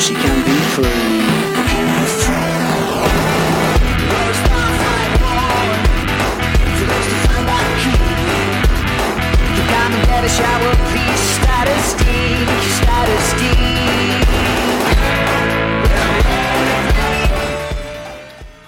[0.00, 0.84] she can be free.
[10.14, 11.24] A shower, please.
[11.36, 13.44] Status D.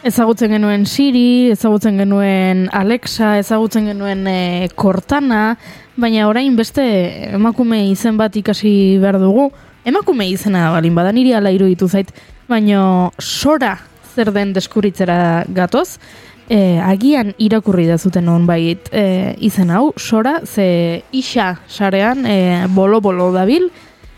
[0.07, 5.57] Ezagutzen genuen Siri, ezagutzen genuen Alexa, ezagutzen genuen e, Cortana,
[5.97, 6.85] baina orain beste
[7.35, 9.49] emakume izen bat ikasi behar dugu.
[9.87, 12.09] Emakume izena balin bada niri ala iruditu zait,
[12.51, 13.77] baina sora
[14.17, 16.01] zer den deskuritzera gatoz,
[16.51, 22.67] e, agian irakurri da zuten hon bait e, izen hau, sora, ze isa sarean e,
[22.75, 23.71] bolo-bolo dabil,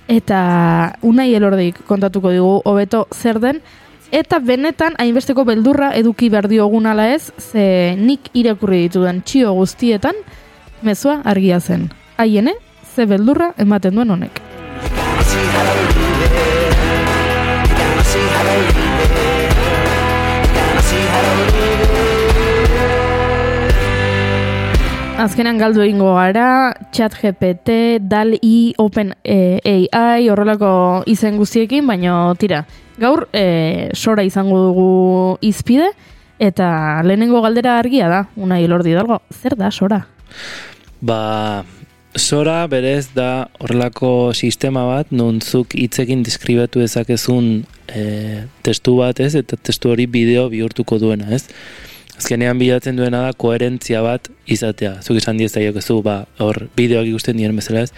[0.09, 0.41] eta
[1.05, 3.63] unai elordik kontatuko digu hobeto zer den,
[4.09, 10.25] Eta benetan hainbesteko beldurra eduki behar diogun ala ez, ze nik irakurri ditudan txio guztietan,
[10.81, 11.91] mezua argia zen.
[12.17, 12.57] Haiene,
[12.97, 14.48] ze beldurra ematen duen honek.
[25.19, 30.71] Azkenan galdu egingo gara, chat GPT, DAL-I, Open eh, AI, horrelako
[31.11, 32.63] izen guztiekin, baina tira,
[33.03, 34.93] gaur eh, sora izango dugu
[35.43, 35.91] izpide,
[36.39, 36.69] eta
[37.03, 40.05] lehenengo galdera argia da, unai lordi dalgo, zer da sora?
[41.03, 41.65] Ba,
[42.19, 47.51] Sora berez da horrelako sistema bat, nontzuk hitzekin diskribatu dezakezun
[47.87, 48.03] e,
[48.67, 51.45] testu bat ez, eta testu hori bideo bihurtuko duena ez.
[52.19, 54.97] Azkenean bilatzen duena da koherentzia bat izatea.
[55.07, 57.93] Zuk esan diez daiokezu, ba, hor bideoak ikusten dien bezala ez.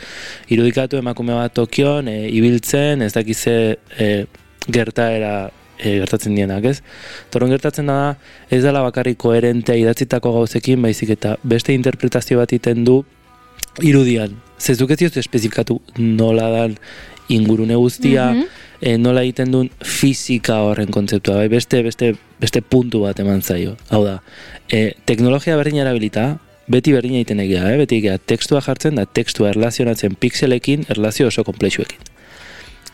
[0.52, 3.54] Irudikatu emakume bat Tokion, e, ibiltzen, ez dakize
[3.96, 4.10] e,
[4.68, 6.82] gertaera e, gertatzen dienak, ez?
[7.32, 8.18] Torron gertatzen da,
[8.52, 13.00] ez dela bakarrik koherentea idatzitako gauzekin, baizik eta beste interpretazio bat iten du
[13.78, 14.34] irudian.
[14.60, 16.76] Zezuk ez diozu espezifikatu nola dan
[17.30, 18.30] ingurune guztia,
[18.80, 23.76] eh, nola egiten duen fisika horren kontzeptua, bai, beste, beste, beste puntu bat eman zaio.
[23.90, 24.20] Hau da,
[24.68, 26.38] e, teknologia berdin erabilita,
[26.70, 27.76] beti berdin egiten egia, eh?
[27.80, 32.08] beti egia, tekstua jartzen da, tekstua erlazionatzen pixelekin, erlazio oso komplexuekin.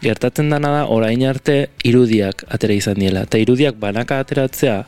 [0.02, 4.82] Gertatzen dana da, orain arte irudiak atera izan diela, eta irudiak banaka ateratzea,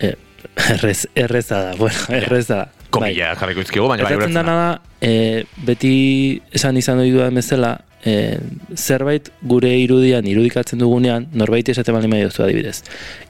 [0.00, 0.14] eh,
[0.76, 2.75] errez, erreza da, bueno, erreza da.
[2.98, 4.68] Komila jarriko izkigu, baina bai ulertzen da,
[5.00, 5.92] e, beti
[6.56, 7.72] esan izan doi dudan bezala,
[8.06, 8.38] e,
[8.74, 12.80] zerbait gure irudian, irudikatzen dugunean, norbait esaten bali mahi duzu adibidez.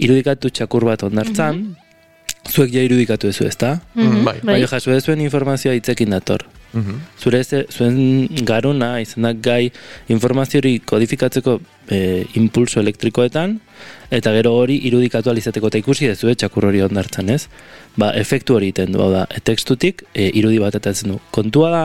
[0.03, 1.63] Irudikatu txakur bat ondartzan,
[2.51, 3.79] zuek ja irudikatu ez ezta?
[3.95, 4.37] Mhm, bai.
[4.45, 6.47] Baina jaso ez zuen informazioa hitzekin dator.
[7.21, 9.71] Zure ez, zuen garuna izan gai
[10.13, 13.59] informazio hori kodifikatzeko e, impulso elektrikoetan,
[14.11, 17.49] eta gero hori irudikatu alizateko eta ikusi ez txakur hori ondartzan, ez?
[17.97, 21.19] Ba, efektu hori egiten du, hau da, e, tekstutik e, irudi bat atatzen du.
[21.31, 21.85] Kontua da,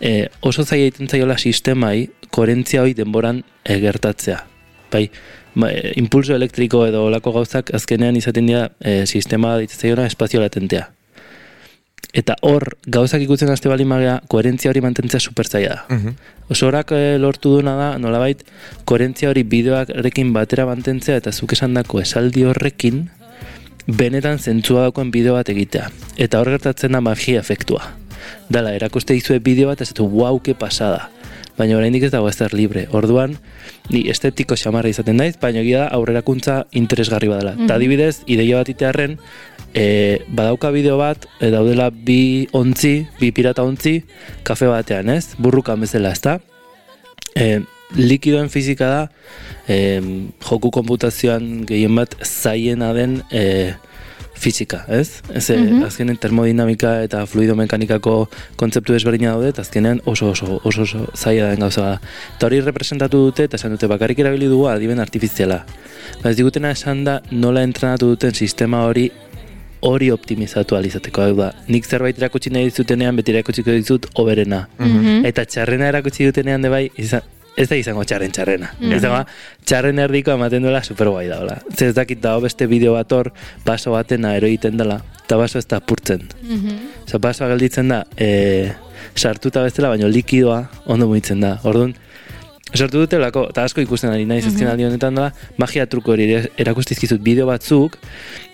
[0.00, 4.44] e, oso zaila egiten zaiola sistemai, koherentzia hori denboran e, gertatzea.
[4.92, 5.06] Bai,
[5.54, 10.42] ba, e, impulso elektriko edo olako gauzak azkenean izaten dira e, sistema ditzen zaiona espazio
[10.44, 10.90] latentea.
[12.12, 15.84] Eta hor, gauzak ikutzen haste bali magea, koherentzia hori mantentzea super zaila da.
[15.94, 16.16] Mhm.
[16.50, 18.42] Osorak eh, lortu duna da, nolabait,
[18.84, 23.08] koherentzia hori bideoarekin batera mantentzea eta zuk esandako esaldi horrekin
[23.86, 25.90] benetan zentzua dagoen bideo bat egitea.
[26.16, 27.94] Eta hor gertatzen da magia efektua.
[28.50, 31.08] Dala, erakuste dizue bideo bat, ez du, wow, ke pasada.
[31.58, 32.86] Baina oraindik ez dago ezer libre.
[32.96, 33.36] Orduan,
[33.90, 37.54] ni estetiko xamarra izaten naiz, baina egia da aurrerakuntza interesgarri badala.
[37.54, 37.64] Mhm.
[37.66, 39.18] Eta adibidez, ideia bat itearren,
[39.74, 44.00] e, badauka bideo bat, e, daudela bi ontzi, bi pirata ontzi,
[44.42, 45.34] kafe batean, ez?
[45.38, 46.38] Burrukan bezala, ezta?
[47.34, 47.60] E,
[47.98, 49.04] likidoen fizika da,
[49.68, 49.76] e,
[50.46, 53.74] joku konputazioan gehien bat zaiena den e,
[54.40, 55.20] fizika, ez?
[55.34, 55.82] Ez, Mhm.
[55.84, 61.50] azkenen termodinamika eta fluido mekanikako kontzeptu desberdina daude, eta azkenean oso oso, oso, oso zaila
[61.50, 62.00] den gauza da.
[62.36, 65.66] Eta hori representatu dute, eta esan dute bakarrik erabili dugu adiben artifiziala.
[66.22, 69.10] Ba, ez digutena esan da nola entrenatu duten sistema hori
[69.86, 71.50] hori optimizatu alizateko hau da.
[71.68, 74.66] Nik zerbait erakutsi nahi dizutenean beti erakutsiko dizut oberena.
[74.78, 75.24] Mhm.
[75.30, 77.22] Eta txarrena erakutsi dutenean de bai, izan,
[77.56, 78.72] ez da izango txarren txarrena.
[78.92, 79.24] Ez da,
[79.64, 81.58] txarren erdiko ematen duela super guai daola.
[81.76, 83.32] Ze ez dakit dago beste bideo bat hor,
[83.64, 86.28] baso batena ero egiten dela, eta baso ez da apurtzen.
[86.42, 86.78] Mhm.
[87.06, 88.72] Osa, basoa gelditzen da, e,
[89.16, 91.58] sartuta bezala, baino likidoa ondo mugitzen da.
[91.64, 91.94] Orduan,
[92.70, 96.28] Sartu dute lako, eta asko ikusten ari naiz azken aldi honetan da, magia truko hori
[96.62, 97.96] erakustizkizut bideo batzuk,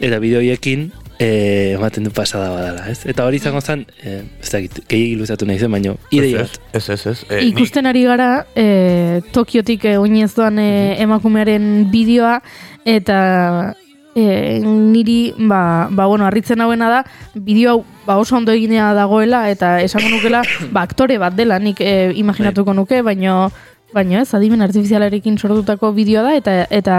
[0.01, 0.87] eta bideo horiekin
[1.19, 3.07] e, ematen du pasada badala, ez?
[3.09, 6.61] Eta hori izango zen, e, ez dakit, gehiagik luzatu nahi zen, baino, ideia bat.
[6.73, 7.17] Ez, ez, ez.
[7.31, 12.41] Eh, ni- Ikusten ari gara, e, Tokiotik e, oinez doan e, emakumearen bideoa,
[12.85, 13.75] eta
[14.15, 17.05] e, niri, ba, ba, bueno, harritzen hauena da,
[17.35, 20.43] bideo hau ba, oso ondo eginea dagoela, eta esango nukela,
[20.75, 23.51] ba, aktore bat dela, nik e, imaginatuko nuke, baino,
[23.95, 26.97] baina ez, adimen artifizialarekin sortutako bideoa da, eta, eta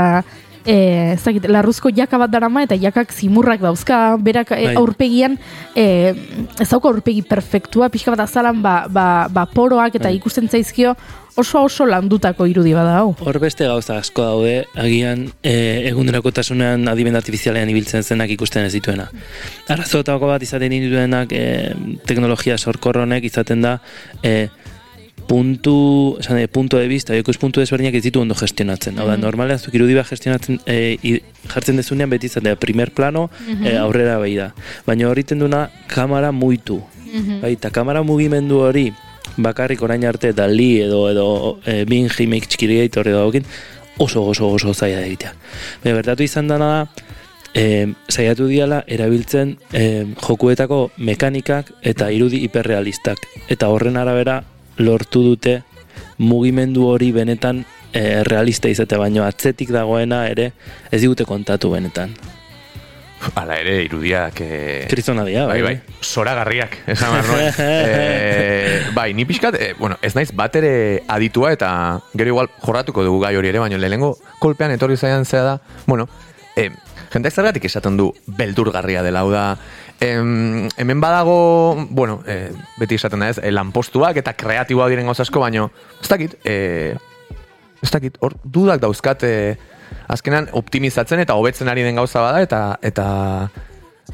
[0.68, 4.76] e, ez dakit, larruzko jaka bat darama, eta jakak zimurrak dauzka, berak e, Bai.
[4.76, 5.38] aurpegian,
[5.76, 6.14] e,
[6.60, 10.18] ez dauka aurpegi perfektua, pixka bat azalan, ba, ba, ba poroak, eta Bai.
[10.20, 10.98] ikusten zaizkio,
[11.38, 13.12] oso oso landutako irudi bada hau.
[13.22, 15.54] Hor beste gauza asko daude, agian e,
[15.92, 19.08] egunerokotasunean adimen artifizialean ibiltzen zenak ikusten ez dituena.
[19.70, 21.44] Arazoetako bat izaten dituenak e,
[22.10, 23.78] teknologia sorkorronek izaten da
[24.24, 24.50] e,
[25.28, 28.98] puntu, esan, e, punto de vista, ikuspuntu puntu desberdinak ez ditu ondo gestionatzen.
[29.00, 31.22] Hau da, normalean zuk irudi bat gestionatzen, e, i-
[31.52, 33.30] jartzen dezunean beti izatea primer plano,
[33.64, 34.54] e, aurrera behi da.
[34.86, 36.82] Baina horriten duna kamera muitu.
[37.42, 38.92] Bai, eta kamera mugimendu hori
[39.38, 43.46] bakarrik orain arte Dali edo edo e, Bing Remake Creator edo haukin
[43.98, 45.34] oso oso oso zaila egitea.
[45.84, 46.88] Baina bertatu izan dana da
[47.54, 53.18] e, saiatu diala erabiltzen e, jokuetako mekanikak eta irudi hiperrealistak
[53.50, 54.44] eta horren arabera
[54.78, 55.62] lortu dute
[56.18, 60.52] mugimendu hori benetan e, realista izate baino atzetik dagoena ere
[60.92, 62.16] ez digute kontatu benetan.
[63.34, 64.40] Hala ere, irudiak...
[64.46, 65.74] Eh, Kristona dira, bai, bai,
[66.06, 71.70] zoragarriak, esan behar eh, bai, ni pixkat, eh, bueno, ez naiz bat ere aditua eta
[72.14, 75.56] gero igual jorratuko dugu gai hori ere, baina lehenengo kolpean etorri zaian zea da,
[75.88, 76.06] bueno,
[76.56, 76.70] eh,
[77.10, 79.48] jendeak zergatik esaten du beldurgarria dela, hau da,
[80.00, 85.20] em, hemen badago, bueno, eh, beti esaten da ez, eh, lanpostuak eta kreatiboa diren gauz
[85.20, 85.72] asko, baino,
[86.02, 86.96] ez dakit, eh,
[87.82, 89.58] ez dakit, hor dudak dauzkat eh,
[90.08, 93.08] azkenan optimizatzen eta hobetzen ari den gauza bada eta eta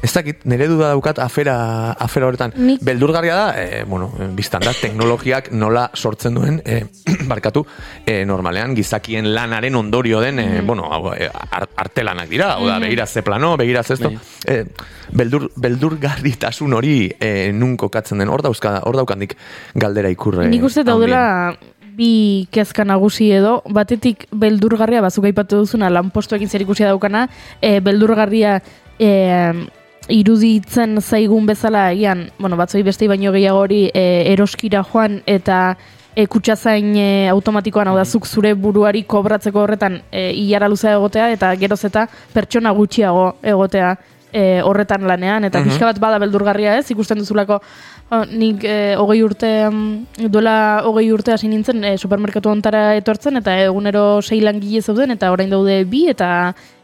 [0.02, 2.52] ez dakit, nire duda daukat afera, afera horretan.
[2.56, 6.84] Nik- Beldurgarria da, eh, bueno, biztan da, teknologiak nola sortzen duen, eh,
[7.30, 7.64] barkatu,
[8.06, 12.78] eh, normalean gizakien lanaren ondorio den, eh, bueno, hau, eh, ar- artelanak dira, hau da,
[12.78, 14.10] begira ze plano, begira ze esto,
[14.46, 14.64] eh,
[15.12, 19.36] beldur, beldurgarritasun hori eh, nun kokatzen den, hor dauzka, hor daukandik
[19.74, 20.48] galdera ikurre.
[20.48, 21.54] Nik uste daudela
[21.94, 27.28] bi kezka nagusi edo, batetik beldurgarria, bazuk aipatu duzuna, lanpostuekin zer ikusia daukana,
[27.62, 28.56] e, beldurgarria
[28.98, 29.68] e,
[30.12, 35.76] iruditzen zaigun bezala egian, bueno, batzoi beste baino gehiago hori e, eroskira joan eta
[36.14, 41.30] e, kutsazain e, automatikoan hau da zuk zure buruari kobratzeko horretan e, ilara luzea egotea
[41.34, 43.94] eta geroz eta pertsona gutxiago egotea
[44.34, 49.20] e, horretan lanean eta pixka bat bada beldurgarria ez ikusten duzulako oh, nik e, hogei
[49.24, 50.56] urte mm, duela
[50.88, 55.52] hogei urte hasi nintzen e, supermerkatu ontara etortzen eta egunero sei langile zeuden eta orain
[55.54, 56.28] daude bi eta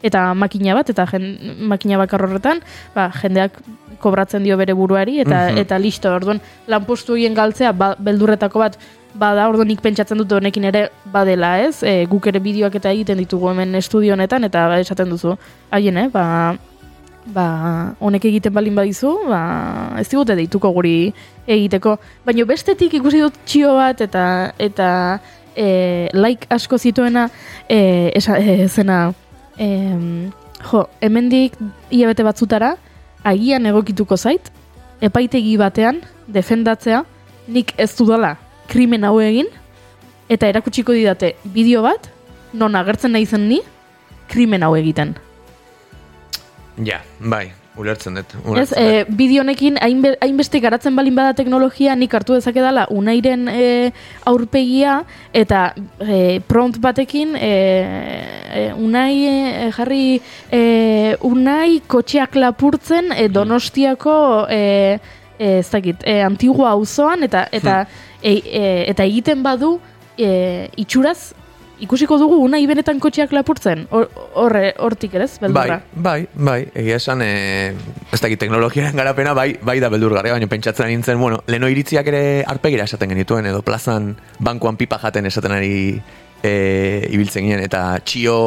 [0.01, 1.27] eta makina bat eta jen,
[1.73, 2.63] makina bakar horretan
[2.95, 3.59] ba, jendeak
[4.01, 8.79] kobratzen dio bere buruari eta eta listo orduan lanpostu horien galtzea ba, beldurretako bat
[9.13, 11.81] bada, orduan nik pentsatzen dut honekin ere badela, ez?
[11.83, 15.35] E, guk ere bideoak eta egiten ditugu hemen estudio honetan eta ba, esaten duzu.
[15.75, 16.07] Haien, eh?
[16.13, 16.23] Ba,
[17.25, 19.41] ba, honek egiten balin badizu, ba,
[19.99, 21.13] ez digute deituko guri
[21.47, 21.97] egiteko.
[22.25, 24.25] Baina bestetik ikusi dut txio bat eta
[24.59, 24.89] eta
[25.55, 27.29] e, like asko zituena
[27.69, 29.13] e, esa, e, zena
[29.57, 30.31] em,
[30.71, 31.57] jo, hemendik
[31.89, 32.75] hilabete batzutara
[33.23, 34.51] agian egokituko zait
[35.01, 37.03] epaitegi batean defendatzea
[37.47, 38.35] nik ez dudala
[38.71, 39.49] krimen hau egin
[40.29, 42.07] eta erakutsiko didate bideo bat
[42.53, 43.59] non agertzen nahi zen ni
[44.31, 45.15] krimen hau egiten.
[46.79, 48.33] Ja, bai, ulertzen dut.
[48.35, 49.15] Ez, Ulertzen e, dut.
[49.17, 53.91] bideo honekin hainbe- hainbeste garatzen balin bada teknologia, nik hartu dezake dela unairen e,
[54.25, 55.01] aurpegia
[55.33, 60.61] eta e, prompt batekin e, e, unai e, jarri e,
[61.27, 64.17] unai kotxeak lapurtzen e, donostiako
[64.49, 64.61] e,
[65.37, 67.85] e, ez dakit, e, antigua auzoan eta eta
[68.21, 69.77] e, e, eta egiten badu
[70.17, 71.33] e, itxuraz
[71.81, 73.85] ikusiko dugu unai benetan kotxeak lapurtzen?
[73.91, 74.09] Hor-
[74.39, 75.79] horre hortik ere ez Bai, beldurra?
[75.93, 77.73] Bai, bai, egia esan, e,
[78.11, 82.23] ez dakit teknologiaren garapena, bai, bai da beldurgarria, baina pentsatzen nintzen, bueno, leno iritziak ere
[82.47, 85.73] arpegira esaten genituen, edo plazan bankuan pipa jaten esaten ari
[86.43, 86.53] e,
[87.11, 88.37] ibiltzen ginen, eta txio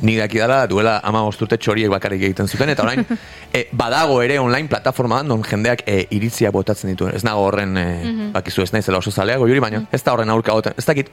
[0.00, 3.04] nik daki dara, duela ama urte txoriek bakarrik egiten zuten, eta orain
[3.52, 7.14] e, badago ere online plataforma non jendeak e, iritziak botatzen dituen.
[7.14, 7.88] Ez nago horren, e,
[8.34, 10.76] bakizu ez naizela oso zalea goiuri, baina ez da horren aurka goten.
[10.78, 11.10] Ez dakit,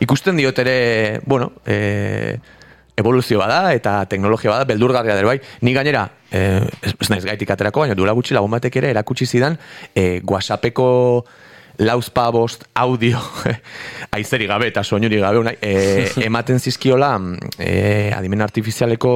[0.00, 2.38] ikusten diot ere, bueno, e,
[3.00, 5.38] evoluzio bada eta teknologia bada beldurgarria dere bai.
[5.66, 9.26] Ni gainera, eh, ez, ez naiz gaitik aterako, baina duela gutxi lagun batek ere erakutsi
[9.26, 9.58] zidan
[9.94, 10.90] eh, WhatsAppeko
[11.80, 13.20] lauzpa bost audio
[14.16, 17.14] aizeri gabe eta soinuri gabe unai, eh, ematen zizkiola
[17.58, 19.12] eh, adimen artifizialeko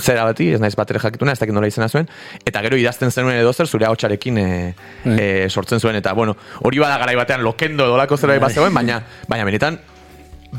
[0.00, 2.08] zera bati, ez naiz bat ere jakituna, ez dakit nola izena zuen,
[2.46, 4.72] eta gero idazten zenuen edo zer zure haotxarekin eh,
[5.18, 9.02] eh, sortzen zuen, eta bueno, hori bada garai batean lokendo edolako zera bat zegoen, baina,
[9.28, 9.80] baina benetan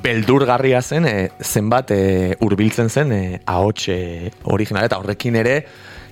[0.04, 5.56] beldurgarria zen e, zenbat e, hurbiltzen zen e, ahots e, original eta horrekin ere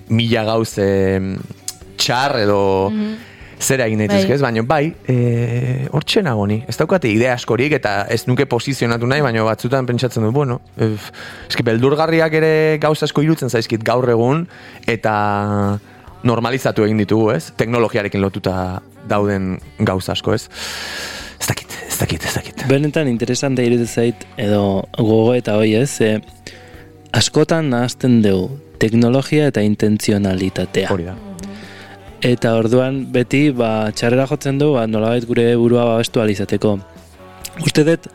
[0.10, 1.20] mila gauz e,
[1.98, 2.62] txar edo
[3.60, 4.36] zera egin daitezke, Bai.
[4.36, 4.42] ez?
[4.42, 6.60] Baina bai, e, hortxe nago ni.
[6.70, 11.12] Ez daukate idea askorik eta ez nuke posizionatu nahi, baina batzutan pentsatzen du, bueno, ef,
[11.50, 14.46] eski beldurgarriak ere gauza asko irutzen zaizkit gaur egun
[14.88, 15.80] eta
[16.28, 17.52] normalizatu egin ditugu, ez?
[17.58, 20.48] Teknologiarekin lotuta dauden gauza asko, ez?
[21.38, 22.66] Ez dakit, ez dakit, ez dakit.
[22.70, 26.18] Benetan interesante iruditzen zait edo gogo eta hoi ez, ze
[27.16, 30.92] askotan nahazten dugu teknologia eta intentzionalitatea.
[30.94, 31.18] Hori da.
[32.26, 36.78] Eta orduan beti ba, txarrera jotzen du ba, nolabait gure burua babestu alizateko.
[37.66, 38.06] Uste dut,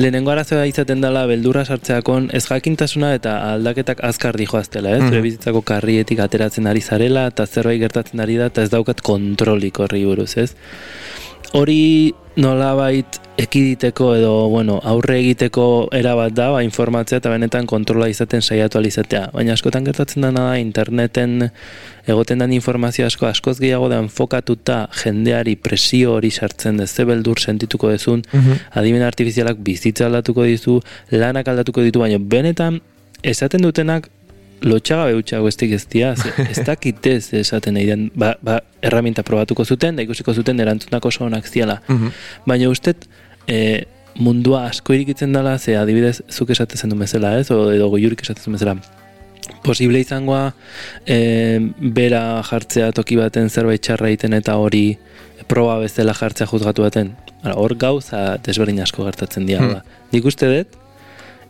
[0.00, 5.02] lehenengo arazoa izaten dela beldurra sartzeakon ez jakintasuna eta aldaketak azkar dijoaztela, ez?
[5.02, 5.08] Mhm.
[5.08, 9.80] Zure bizitzako karrietik ateratzen ari zarela eta zerbait gertatzen ari da eta ez daukat kontrolik
[9.80, 10.54] horri buruz, ez?
[11.52, 15.64] Hori nolabait ekiditeko edo, bueno, aurre egiteko
[15.94, 19.28] erabat da, ba, informatzea eta benetan kontrola izaten saiatu alizatea.
[19.34, 21.48] Baina askotan gertatzen dena da, interneten
[22.10, 27.38] egoten den informazio asko askoz gehiago da enfokatuta jendeari presio hori sartzen dez, ze beldur
[27.38, 28.24] sentituko dezun,
[28.74, 30.80] adimen artifizialak bizitza aldatuko dizu,
[31.14, 32.80] lanak aldatuko ditu, baina benetan
[33.22, 34.08] esaten dutenak
[34.66, 39.62] lotxagabe utxago estik ez dira, ze- ez dakitez esaten nahi den, ba, ba, erraminta probatuko
[39.64, 41.78] zuten, da ikusiko zuten erantzunak oso onak ziala.
[41.86, 42.10] Mhm.
[42.46, 43.06] Baina ustet,
[43.48, 43.84] e,
[44.18, 47.50] mundua asko irikitzen dela, ze adibidez, zuk esatezen du bezala, ez?
[47.54, 48.76] O, edo goiurik esatezen bezala.
[49.64, 50.52] Posible izangoa
[51.06, 51.16] e,
[51.80, 54.98] bera jartzea toki baten zerbait txarra egiten eta hori
[55.48, 57.14] proba bezala jartzea juzgatu baten.
[57.54, 59.64] Hor gauza desberdin asko gertatzen dira.
[59.64, 59.96] Hmm.
[60.12, 60.76] Nik uste dut,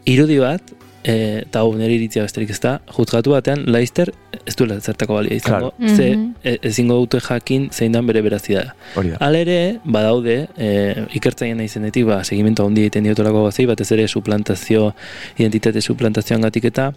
[0.09, 0.75] irudi bat,
[1.05, 4.13] e, eta hau nire iritzia besterik ez da, juzgatu batean, laizter
[4.45, 5.73] ez duela zertako balia izango.
[5.77, 5.97] Claro.
[5.97, 6.35] Ze, Mhm.
[6.43, 8.75] e, ezingo dute jakin zein dan bere berazidea.
[8.95, 9.17] Da.
[9.21, 14.95] Alere, badaude, e, ikertzaien izenetik, ba, segimento handi egiten diotolako gazei, batez ere suplantazio,
[15.39, 16.93] identitate suplantazioan gatik eta,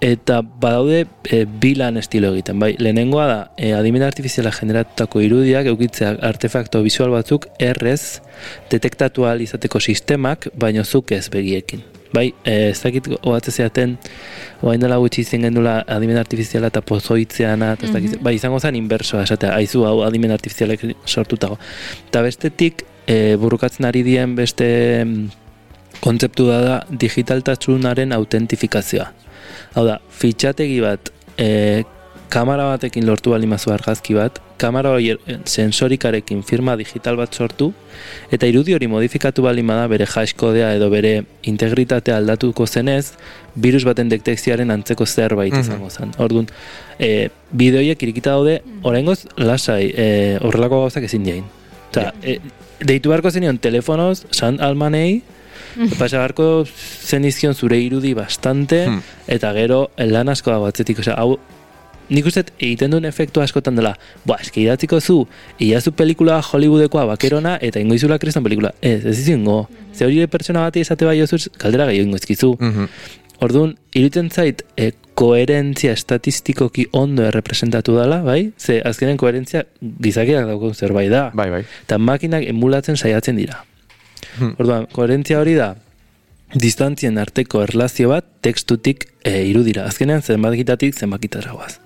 [0.00, 6.16] eta badaude e, bilan estilo egiten, bai, lehenengoa da, e, adimen artifiziala generatutako irudiak, eukitzea
[6.22, 8.20] artefakto visual batzuk, errez,
[8.70, 11.93] detektatu izateko sistemak, baino zuk ez begiekin.
[12.12, 13.96] Bai, e, ez dakit ohatze zeaten,
[14.62, 18.78] oain dela gutxi izin gendula adimen artifiziala eta pozoitzeana, eta ez dakit, bai, izango zen
[18.78, 21.58] inbersoa, esatea, aizu hau adimen artifizialek sortutago.
[22.10, 24.68] Eta bestetik, e, burukatzen ari dien beste
[25.04, 25.26] mm,
[26.04, 29.10] kontzeptu da da digitaltasunaren autentifikazioa.
[29.74, 31.82] Hau da, fitxategi bat, e,
[32.34, 37.72] kamera batekin lortu bali mazu argazki bat, kamera hori sensorikarekin firma digital bat sortu,
[38.32, 43.12] eta irudi hori modifikatu bali da bere hashkodea edo bere integritatea aldatuko zenez,
[43.54, 45.60] virus baten detekzioaren antzeko zerbait Mhm.
[45.60, 46.12] izango zen.
[46.18, 46.46] Orduan,
[46.98, 51.44] e, bideoiek irikita daude, oraingoz lasai, e, horrelako gauzak ezin diain.
[51.90, 52.40] Osa, e,
[52.80, 55.22] deitu beharko zenion telefonoz, san almanei,
[55.98, 56.66] pasa beharko
[57.06, 59.02] zenizkion zure irudi bastante, Hmm.
[59.28, 61.38] eta gero lan asko dago atzetik, osea, hau
[62.08, 63.94] nik uste egiten duen efektu askotan dela,
[64.24, 65.22] boa, eski idatziko zu,
[65.62, 68.74] iazu pelikula Hollywoodekoa bakerona, eta ingo izula kristan pelikula.
[68.82, 69.64] Ez, ez izango.
[69.94, 72.54] Ze hori pertsona bati esate bai osuz, kaldera gehiago ingo izkizu.
[72.60, 72.90] Mhm.
[73.44, 78.52] Orduan, iruditzen zait, e, koherentzia estatistikoki ondo errepresentatu dela, bai?
[78.58, 81.28] Ze azkenen koherentzia gizakiak dauko zerbait da.
[81.34, 81.62] Bai, bai.
[81.84, 83.64] Eta makinak emulatzen saiatzen dira.
[84.38, 84.54] Hmm.
[84.58, 85.74] Orduan, koherentzia hori da,
[86.54, 89.88] distantzien arteko erlazio bat tekstutik e, irudira.
[89.90, 91.83] Azkenean zenbakitatik zenbakitara goaz.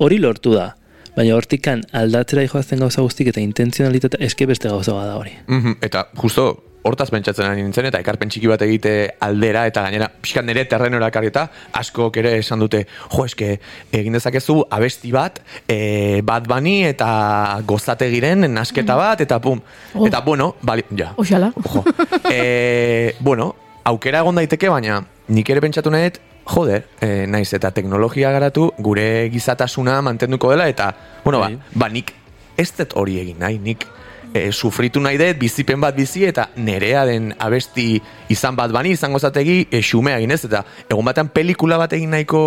[0.00, 0.70] Hori lortu da,
[1.16, 5.32] baina hortikan aldatzera joazten gauza guztik eta intentzionalitatea eske beste gauza bat da hori.
[5.46, 6.48] Mhm, Eta justo
[6.82, 11.10] hortaz pentsatzen ari nintzen eta ekarpen txiki bat egite aldera eta gainera pixkan nire terrenora
[11.12, 11.42] ekarrita
[11.76, 13.50] askok ere esan dute jo eske
[13.92, 19.60] egin dezakezu abesti bat e, bat bani eta gozategiren nasketa bat eta pum
[19.94, 20.06] Oh.
[20.06, 21.52] eta bueno bali, ja Oxala.
[21.62, 21.84] Ojo.
[22.32, 23.54] e, bueno,
[23.84, 28.70] aukera egon daiteke, baina nik ere pentsatu nahi dut, joder, e, naiz eta teknologia garatu
[28.78, 30.92] gure gizatasuna mantenduko dela eta,
[31.24, 31.58] bueno, ba, Bai.
[31.74, 32.12] ba nik
[32.58, 33.86] ez dut hori egin nahi, nik
[34.34, 38.00] e, sufritu nahi dut, bizipen bat bizi eta nerea den abesti
[38.32, 42.10] izan bat bani, izango zategi e, xumea egin ez, eta egun batean pelikula bat egin
[42.16, 42.42] nahiko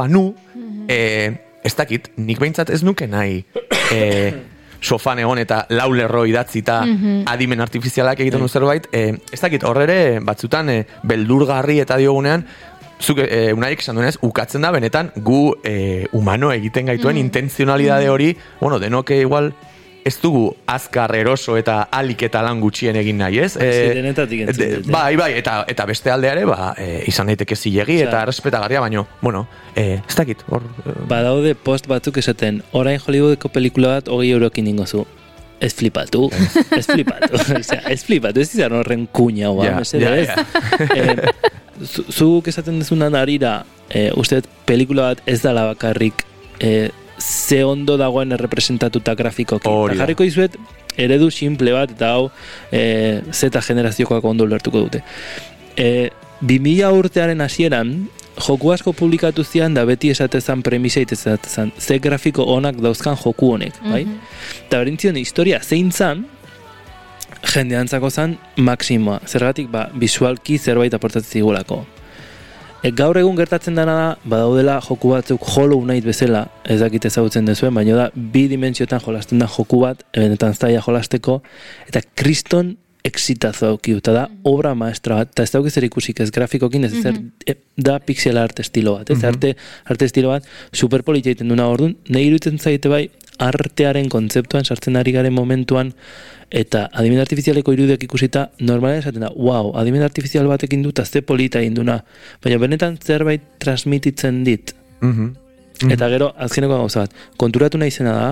[0.00, 0.26] banu,
[0.88, 0.98] e,
[1.64, 3.40] ez dakit, nik behintzat ez nuke nahi
[3.92, 4.02] e,
[4.84, 6.82] sofan egon eta lau lerro idatzita
[7.32, 12.44] adimen artifizialak egiten du zerbait, e, ez dakit, horre batzutan e, beldurgarri eta diogunean,
[13.04, 18.32] zuk e, unaik esan duenez, ukatzen da benetan gu e, humano egiten gaituen intentzionalidade hori,
[18.60, 19.52] bueno, denoke igual
[20.04, 23.54] ez dugu azkar eroso eta alik eta lan gutxien egin nahi, ez?
[23.56, 24.80] Entzun de- eh.
[24.92, 29.46] bai, bai, eta, eta beste aldeare, ba, e, izan daiteke zilegi eta errespetagarria, baino, bueno,
[29.74, 30.62] e, ez dakit, hor...
[30.84, 35.06] e, Badaude post batzuk esaten, orain Hollywoodeko pelikula bat hogei eurokin dingo zu.
[35.60, 36.26] Ez flipatu,
[36.76, 37.38] ez flipatu,
[37.94, 40.28] ez flipatu, ez izan horren kuña, hua, Ja, mesedez.
[40.28, 40.36] ja,
[40.94, 41.16] Eh,
[41.82, 46.24] zu- zuk esaten dezunan arira, eh, uste pelikula bat ez dala bakarrik
[46.60, 49.68] eh, ze ondo dagoen errepresentatuta grafikoki.
[49.68, 50.56] Hori jarriko dizuet,
[50.96, 52.30] eredu simple bat, eta hau
[52.72, 55.02] e, Z generaziokoak ondo ulertuko dute.
[55.76, 56.10] E,
[56.42, 62.80] 2000 urtearen hasieran, joku asko publikatu zian da beti esatezan premisa itezatezan, ze grafiko onak
[62.82, 64.04] dauzkan joku honek, bai?
[64.66, 66.26] Eta berintzion historia zein zan,
[67.52, 69.20] jende antzako zan maksimoa.
[69.26, 71.82] Zergatik, ba, visualki zerbait aportatzen zigulako.
[72.84, 77.46] E, gaur egun gertatzen dena da, badaudela joku batzuk Hollow Knight bezala, ez dakit ezagutzen
[77.48, 81.38] dezuen, baina da, bi dimentsiotan jolasten da joku bat, benetan zaila jolasteko,
[81.88, 82.74] eta kriston
[83.04, 87.02] exitazo auki, eta da obra maestra bat, eta ez dauk zer ikusik ez grafikokin, ez
[87.02, 89.52] zer, e, da pixel art estilo bat, ez arte,
[89.92, 93.02] arte estilo bat, superpolitia egiten duna orduan, nahi iruditzen zaite bai,
[93.44, 95.92] artearen kontzeptuan sartzen ari garen momentuan,
[96.48, 101.60] eta adimen artifizialeko irudiak ikusita, normalen esaten da, wow, adimen artifizial batekin dut, ze polita
[101.60, 102.00] egin duna,
[102.42, 104.72] baina benetan zerbait transmititzen dit,
[105.04, 105.90] Mhm.
[105.90, 108.28] Eta gero, azkeneko gauza bat, konturatu nahi zena da,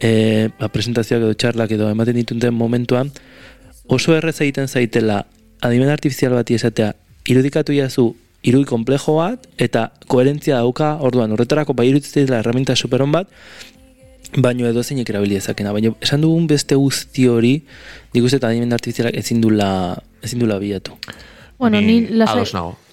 [0.00, 3.10] e, ba, presentazioak edo txarlak edo ematen dituten momentuan,
[3.88, 5.24] oso errez egiten zaitela
[5.62, 6.92] adimen artifizial bati esatea,
[7.26, 8.14] irudikatu jazu
[8.46, 13.30] irudi komplejo bat, eta koherentzia dauka, orduan, horretarako bai iruditzen dela herramienta superon bat,
[14.36, 15.72] baino edo zeinek erabili dezakena.
[15.74, 17.56] Baina esan dugun beste guzti hori,
[18.14, 20.94] nik uste eta adimen artifizialak ezin dula, ezin dula bilatu.
[21.58, 22.44] Bueno, Ni ni lasai,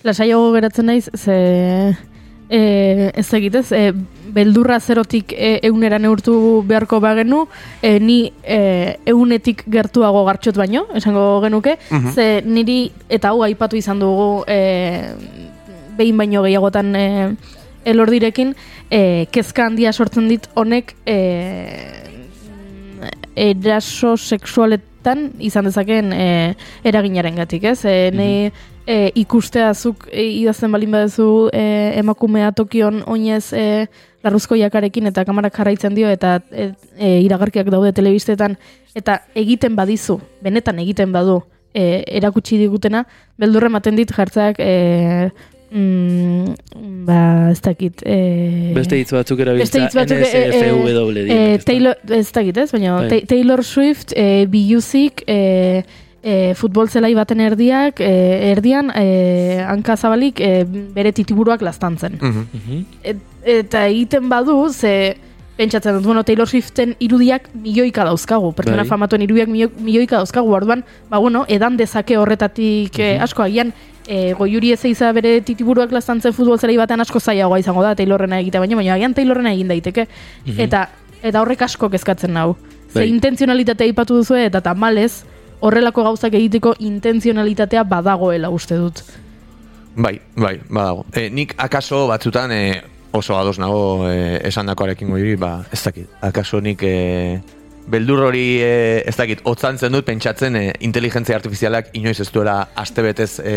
[0.03, 1.35] lasaiago geratzen naiz, ze
[2.50, 3.93] e, ez egitez, e,
[4.33, 6.35] beldurra zerotik e, eunera neurtu
[6.67, 7.45] beharko bagenu,
[7.81, 11.77] e, ni e, eunetik gertuago gartxot baino, esango genuke,
[12.13, 15.13] ze niri, eta hau aipatu izan dugu, e,
[15.97, 17.07] behin baino gehiagotan e,
[17.85, 18.55] elordirekin,
[18.89, 21.17] e, kezka handia sortzen dit honek e,
[23.35, 26.27] eraso sexualetan izan dezakeen e,
[26.88, 27.79] eraginaren gatik, ez?
[27.85, 28.51] E, nei,
[28.88, 31.63] e, ikustea zuk e, idazten balin baduzu e,
[32.02, 33.88] emakumea tokion oinez e,
[34.24, 38.58] larruzko jakarekin eta kamarak jarraitzen dio eta e, e, iragarkiak daude telebistetan
[38.96, 41.41] eta egiten badizu, benetan egiten badu
[41.74, 43.06] e, erakutsi digutena,
[43.39, 45.32] beldurra ematen dit jartzeak e,
[45.74, 46.54] mm,
[47.08, 47.19] ba,
[47.52, 48.17] ez dakit e,
[48.78, 51.41] Beste hitz batzuk erabiltza, NSFW eh, dira.
[51.65, 53.10] Taylor, ez dakit ez, baina Bai.
[53.10, 55.84] Ta- Taylor Swift, eh, Biluzik, eh,
[56.23, 62.17] eh, futbol zelai baten erdiak, eh, erdian, eh, hanka zabalik, eh, bere titiburuak lastantzen.
[62.21, 62.47] Mhm.
[62.53, 62.86] Mhm.
[63.03, 65.17] Et, eta egiten badu, ze
[65.57, 68.89] pentsatzen dut, bueno, Taylor Swiften irudiak milioika dauzkagu, pertsona Bai.
[68.89, 73.73] famatuen irudiak milio, milioika dauzkagu, orduan, ba, bueno, edan dezake horretatik eh, asko, agian,
[74.07, 78.39] e, goiuri ez eiza bere titiburuak lastantzen futbol zelai batean asko zailagoa izango da Taylorrena
[78.39, 80.07] egitea, baina, baina agian Taylorrena egin daiteke.
[80.57, 80.89] Eta
[81.23, 82.57] eta horrek asko kezkatzen nau.
[82.91, 83.07] Ze Bai.
[83.09, 85.23] intentzionalitatea aipatu duzu eta tamalez
[85.63, 89.04] horrelako gauzak egiteko intentzionalitatea badagoela uste dut.
[89.95, 91.06] Bai, bai, badago.
[91.13, 92.62] E, nik akaso batzutan e,
[93.13, 96.10] oso ados nago e, esandakoarekin goiri, ba, ez dakit.
[96.26, 96.95] Akaso nik e,
[97.93, 103.32] beldur hori e, ez dakit, otzantzen dut pentsatzen e, inteligentzia artifizialak inoiz ez duela astebetez
[103.43, 103.56] e,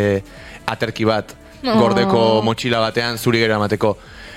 [0.67, 1.35] aterki bat
[1.67, 1.73] Oh.
[1.81, 3.95] gordeko motxila batean zuri gero emateko.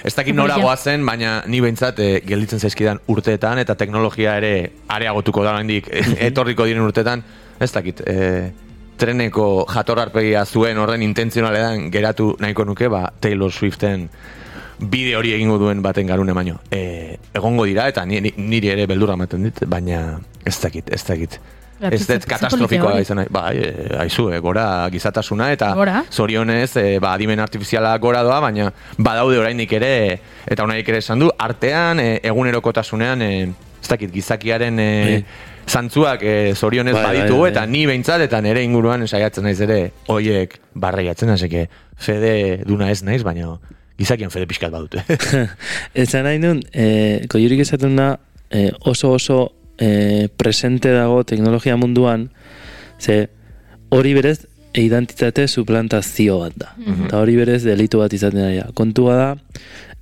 [0.08, 0.64] Ez dakit nora Ja.
[0.64, 5.90] goazen, baina ni behintzat e, gelditzen zaizkidan urteetan eta teknologia ere areagotuko da oraindik
[6.30, 7.22] etorriko diren urteetan,
[7.60, 8.52] ez dakit, e,
[9.00, 14.10] treneko jatorarpegia zuen horren intentzionalean geratu nahiko nuke, ba, Taylor Swiften
[14.80, 16.60] bide hori egingo duen baten garune baino.
[16.72, 21.04] E, egongo dira eta ni, ni- niri ere beldurra ematen dit, baina ez dakit, ez
[21.08, 21.40] dakit.
[21.80, 23.30] Ja, Ez dut katastrofikoa izan nahi.
[23.32, 23.70] Ba, e,
[24.04, 26.02] aizu, e, gora gizatasuna eta Gora.
[26.12, 28.68] zorionez, e, ba, adimen artifiziala gora doa, baina
[28.98, 33.32] badaude oraindik ere, eta honaik ere esan du, artean, e, egunerokotasunean, e,
[33.82, 35.24] ez dakit, gizakiaren e, Bai.
[35.70, 37.52] Zantzuak e, zorionez Bai, bai, baditugu, bai.
[37.54, 39.80] eta ni behintzat, eta nire inguruan saiatzen naiz ere,
[40.10, 41.68] hoiek barreiatzen, haseke
[42.00, 42.34] fede
[42.68, 43.54] duna ez naiz, baina
[44.00, 45.04] gizakian fede pixkat badute.
[46.04, 48.14] Esan nahi nun, e, koiurik esaten da,
[48.50, 49.42] e, oso oso
[49.78, 52.30] e, presente dago teknologia munduan,
[53.00, 53.28] ze
[53.90, 54.40] hori berez
[54.78, 56.74] identitate suplantazio bat da.
[56.78, 58.68] Eta hori berez delitu bat izaten da.
[58.78, 59.30] Kontua da,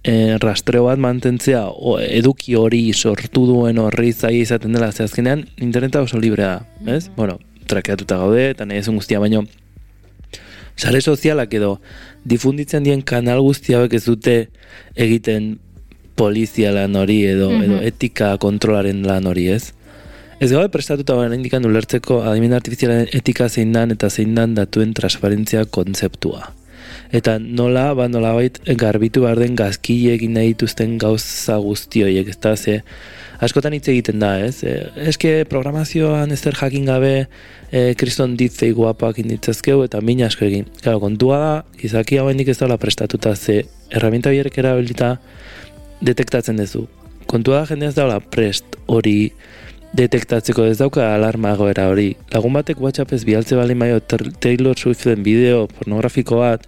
[0.03, 5.45] e, rastreo bat mantentzea, o, eduki hori sortu duen horri zai izaten dela, ze azkenean
[5.57, 7.09] interneta oso librea da, ez?
[7.15, 9.43] Bueno, trakeatuta gaude, eta nahi ezun guztia, baino,
[10.77, 11.77] sare sozialak edo
[12.27, 14.37] difunditzen dien kanal guztiak ez dute
[14.95, 15.57] egiten
[16.17, 19.73] polizia lan hori edo, edo etika kontrolaren lan hori ez.
[20.37, 24.93] Ez gaude prestatuta baren indikan ulertzeko adimen artifizialen etika zein dan eta zein dan datuen
[24.97, 26.56] transparentzia kontzeptua.
[27.11, 32.29] Eta nola, ba nola bait, garbitu behar den gazkile egin nahi dituzten gauza guzti horiek,
[32.33, 32.81] ez da, ze
[33.43, 34.63] askotan hitz egiten da, ez?
[34.63, 34.75] E,
[35.11, 37.13] eske programazioan ezer jakin gabe
[37.71, 40.67] e, kriston ditzei guapak inditzazkeu eta min asko egin.
[40.81, 45.17] Claro, kontua da, izaki hau ez dela prestatuta, ze herramienta horiek erabilita
[46.01, 46.87] detektatzen duzu.
[47.27, 49.33] kontua da ez daula prest hori
[49.95, 52.11] detektatzeko ez dauka alarma egoera hori.
[52.33, 56.67] Lagun batek WhatsAppez bialtze bali maio Taylor Swiften bideo pornografiko bat,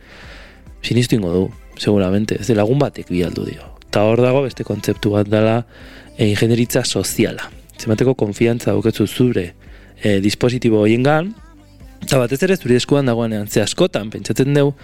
[0.84, 1.43] sinistu ingo du,
[1.77, 2.38] seguramente.
[2.39, 3.67] Ez de lagun batek bialdu dio.
[3.91, 5.63] Ta hor dago beste kontzeptu bat dela
[6.15, 7.49] e, ingenieritza soziala.
[7.79, 9.53] Zemateko konfiantza dauketzu zure
[10.03, 11.34] e, dispositibo hoiengan,
[12.03, 14.75] eta batez ere zure eskuan dagoenean, ze askotan, pentsatzen dugu,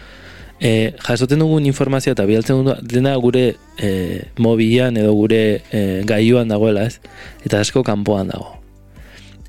[0.59, 3.89] e, jasoten dugun informazioa eta bialtzen dugu dena gure e,
[4.37, 5.41] mobilan edo gure
[5.71, 6.99] e, gailuan dagoela, ez?
[7.45, 8.55] Eta asko kanpoan dago.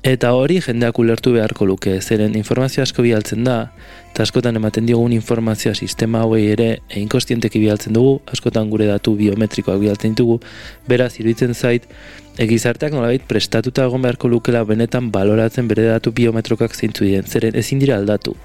[0.07, 3.57] Eta hori jendeak ulertu beharko luke, zeren informazio asko bialtzen da,
[4.13, 6.67] eta askotan ematen diogun informazioa sistema hauei ere
[7.01, 10.37] inkostienteki bialtzen dugu, askotan gure datu biometrikoak bialtzen ditugu,
[10.87, 11.89] beraz, iruditzen zait,
[12.39, 17.81] egizarteak nolabait prestatuta egon beharko lukela benetan baloratzen bere datu biometrokak zeintzu diren, zeren ezin
[17.83, 18.37] dira aldatu.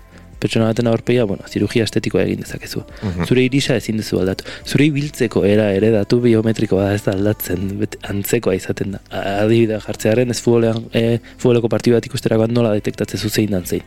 [0.43, 2.83] Pertsona baten aurpegia, bueno, zirugia estetikoa egin dezakezu.
[3.27, 4.49] Zure irisa ezin duzu aldatu.
[4.67, 9.03] Zure ibiltzeko era ere datu biometrikoa ez da aldatzen, bet, antzekoa izaten da.
[9.45, 13.87] Adibidea jartzearen ez futbolean, e, futboleko partidu bat ikusterakoan nola detektatzen zu zein dan zein.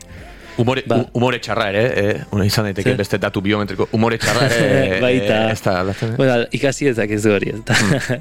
[0.57, 1.01] Umore, Ba.
[1.13, 2.43] umore txarra ere, eh?
[2.45, 2.97] Izan daiteke Zer?
[2.97, 3.87] beste datu biometriko.
[3.97, 5.39] Umore txarra ere, Baita.
[5.49, 6.17] eh, ez da aldatzen, eh?
[6.19, 7.75] Bueno, ikasi ezakezu hori, ez da.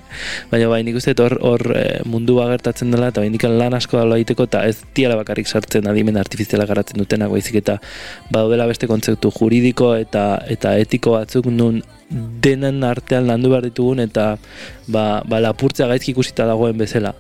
[0.50, 4.18] Baina bai, nik uste hor, hor eh, mundua gertatzen dela, eta baindik lan asko dala
[4.20, 7.78] egiteko, eta ez diala bakarrik sartzen adimen artifiziala garatzen dutenak, baizik eta
[8.30, 11.82] badaudela beste kontzeptu juridiko eta eta etiko batzuk nun
[12.44, 14.34] denen artean landu behar ditugun eta
[14.88, 17.14] ba, ba lapurtzea gaizki ikusita dagoen bezala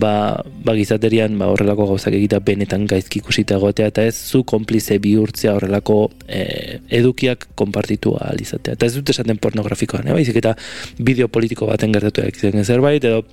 [0.00, 4.98] ba, ba gizaterian ba, horrelako gauzak egita benetan gaizki ikusita egotea eta ez zu konplize
[5.02, 8.74] bihurtzea horrelako eh, edukiak konpartitu ahal izatea.
[8.78, 10.16] Eta ez dut esaten pornografikoan, eh?
[10.16, 10.54] baizik eta
[10.98, 13.24] bideo politiko baten gertatu egiten zerbait edo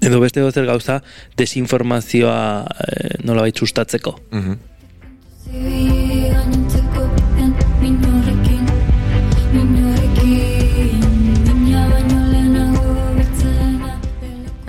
[0.00, 1.00] edo beste zer gauza
[1.36, 4.18] desinformazioa eh, nolabait sustatzeko.
[4.30, 4.54] Mhm.
[5.50, 5.99] Gainontzeko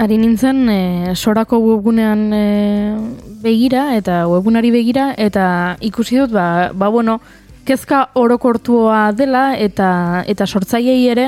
[0.01, 2.45] Ari nintzen e, sorako webgunean e,
[3.43, 5.43] begira eta webgunari begira eta
[5.77, 7.19] ikusi dut ba, ba bueno,
[7.69, 11.27] kezka orokortua dela eta eta sortzaileei ere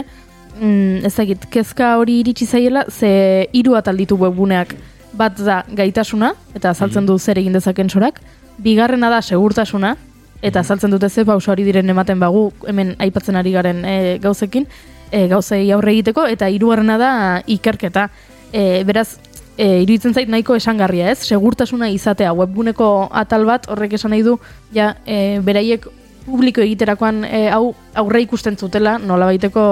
[0.58, 4.74] mm, ez dakit, kezka hori iritsi zaiela ze hiru atal ditu webguneak.
[5.14, 8.24] Bat da gaitasuna eta azaltzen du zer egin dezaken sorak,
[8.58, 9.96] bigarrena da segurtasuna
[10.42, 14.66] eta azaltzen dute ze pauso hori diren ematen bagu hemen aipatzen ari garen e, gauzekin,
[15.12, 18.10] e, gauzei aurre egiteko eta hirugarrena da ikerketa.
[18.54, 19.18] E, beraz,
[19.58, 21.26] e, iruditzen zait nahiko esangarria, ez?
[21.28, 24.38] Segurtasuna izatea webguneko atal bat horrek esan nahi du
[24.76, 25.88] ja e, beraiek
[26.26, 29.66] publiko egiterakoan e, hau aurre ikusten zutela nolabaiteko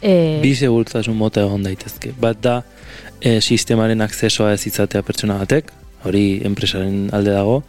[0.00, 0.12] e,
[0.44, 2.12] Bi segurtasun mota egon daitezke.
[2.20, 2.56] Bat da
[3.20, 5.72] e, sistemaren akzesoa ez izatea pertsona batek,
[6.06, 7.62] hori enpresaren alde dago,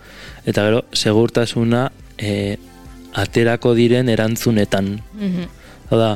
[0.46, 2.58] eta gero segurtasuna e,
[3.18, 5.00] aterako diren erantzunetan.
[5.18, 5.56] mhm.
[5.90, 6.12] Hau da,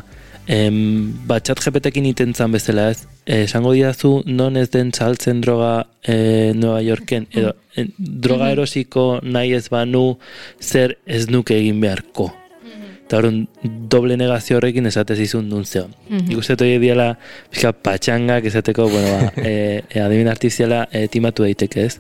[0.45, 6.53] em, bat chat GPT-ekin itentzan bezala ez, esango didazu non ez den saltzen droga e,
[6.55, 10.17] Nueva Yorken, edo eh, droga erosiko nahi ez banu
[10.59, 12.31] zer ez nuke egin beharko.
[13.03, 13.41] Eta horren
[13.91, 15.91] doble negazio horrekin esatez izun nun zeon.
[16.09, 16.31] Mhm.
[16.31, 17.09] Ikusten dut dira
[17.51, 21.97] pixka patxangak esateko, bueno, ba, e, e, adimen artifiziala e, timatu daiteke ez.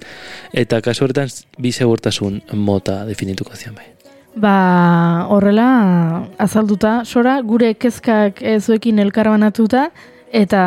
[0.53, 3.93] Eta kasu horretan bi segurtasun mota definituko zian bai.
[4.35, 9.91] Ba, horrela azalduta, sora, gure kezkak eh, zuekin elkarbanatuta
[10.33, 10.65] eta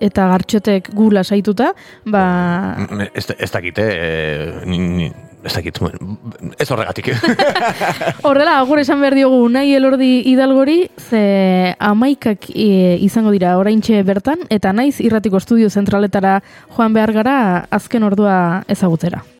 [0.00, 1.74] eta gartxotek gu lasaituta,
[2.08, 2.24] ba,
[2.90, 5.10] Mm, Ez, ez dakite, eh, ni, ni,
[5.44, 5.78] ez dakit,
[6.58, 7.10] ez horregatik.
[8.28, 14.46] horrela agur esan behar diogu nahi elordi hidalgori, ze amaikak e, izango dira oraintxe bertan,
[14.50, 16.40] eta naiz irratiko estudio zentraletara
[16.76, 17.36] joan behar gara
[17.70, 19.22] azken ordua ezagutzera.